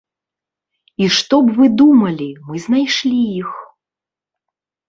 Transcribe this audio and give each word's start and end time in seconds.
І 1.03 1.09
што 1.17 1.35
б 1.45 1.53
вы 1.59 1.69
думалі, 1.81 2.31
мы 2.47 2.55
знайшлі 2.65 3.19
іх. 3.43 3.51